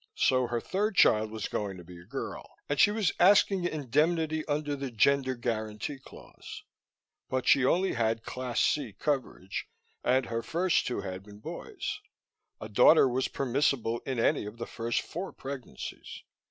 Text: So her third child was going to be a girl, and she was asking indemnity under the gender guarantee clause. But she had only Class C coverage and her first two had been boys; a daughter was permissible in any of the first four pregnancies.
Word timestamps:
So 0.17 0.47
her 0.47 0.59
third 0.59 0.95
child 0.95 1.29
was 1.29 1.47
going 1.47 1.77
to 1.77 1.83
be 1.83 2.01
a 2.01 2.05
girl, 2.05 2.55
and 2.67 2.79
she 2.79 2.89
was 2.89 3.11
asking 3.19 3.65
indemnity 3.65 4.43
under 4.47 4.75
the 4.75 4.89
gender 4.89 5.35
guarantee 5.35 5.99
clause. 5.99 6.63
But 7.29 7.47
she 7.47 7.59
had 7.59 7.67
only 7.67 8.15
Class 8.25 8.59
C 8.61 8.93
coverage 8.93 9.67
and 10.03 10.25
her 10.25 10.41
first 10.41 10.87
two 10.87 11.01
had 11.01 11.21
been 11.21 11.37
boys; 11.37 11.99
a 12.59 12.67
daughter 12.67 13.07
was 13.07 13.27
permissible 13.27 13.99
in 13.99 14.17
any 14.19 14.47
of 14.47 14.57
the 14.57 14.65
first 14.65 15.01
four 15.03 15.31
pregnancies. 15.31 16.23